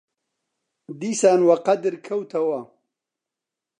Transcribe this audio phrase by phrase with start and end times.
[1.01, 2.61] دیسان وەقەدر کەوتەوە